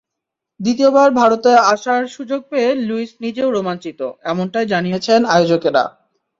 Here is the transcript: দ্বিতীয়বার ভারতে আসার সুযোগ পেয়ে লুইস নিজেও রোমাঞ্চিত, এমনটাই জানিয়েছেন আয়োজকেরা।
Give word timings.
দ্বিতীয়বার 0.59 1.09
ভারতে 1.11 1.51
আসার 1.73 2.01
সুযোগ 2.07 2.41
পেয়ে 2.51 2.69
লুইস 2.87 3.11
নিজেও 3.23 3.49
রোমাঞ্চিত, 3.51 3.99
এমনটাই 4.23 4.65
জানিয়েছেন 4.73 5.19
আয়োজকেরা। 5.33 5.83